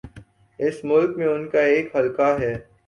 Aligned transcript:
اس 0.59 0.83
ملک 0.83 1.17
میں 1.17 1.27
ان 1.27 1.47
کا 1.49 1.61
ایک 1.61 1.95
حلقہ 1.95 2.29
ہے۔ 2.39 2.53